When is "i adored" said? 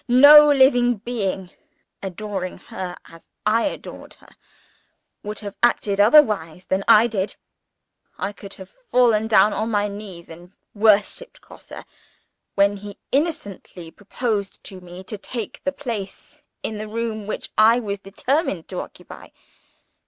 3.45-4.15